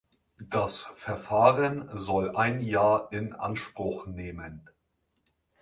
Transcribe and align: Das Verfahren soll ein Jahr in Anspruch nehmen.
Das 0.49 0.81
Verfahren 0.95 1.87
soll 1.93 2.35
ein 2.35 2.59
Jahr 2.61 3.09
in 3.11 3.33
Anspruch 3.33 4.07
nehmen. 4.07 4.67